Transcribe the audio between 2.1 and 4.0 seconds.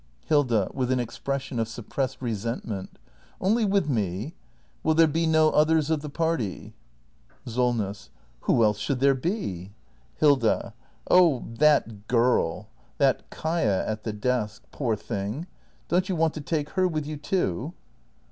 resentment.] Only with